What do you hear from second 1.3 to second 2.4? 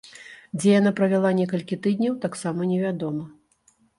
некалькі тыдняў,